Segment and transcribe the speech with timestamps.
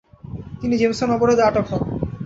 [0.59, 1.81] তিনি জেমসন অবরোধে আটক হন।